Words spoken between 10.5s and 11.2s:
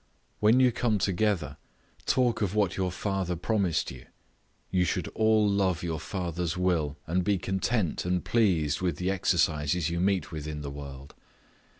the world.